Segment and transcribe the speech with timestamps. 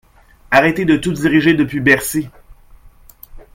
[0.49, 2.31] Arrêtez de tout diriger depuis Bercy.